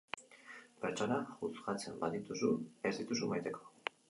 [0.85, 2.51] Pertsonak juzgatzen badituzu
[2.89, 3.71] ez dituzu maiteko